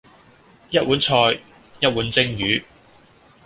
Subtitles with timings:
[0.71, 1.13] 一碗菜，
[1.79, 2.63] 一碗蒸魚；